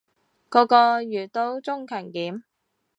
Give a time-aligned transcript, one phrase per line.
[0.49, 2.41] 個個月都中強檢